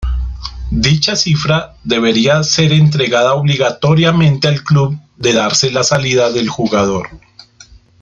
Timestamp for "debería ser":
1.83-2.71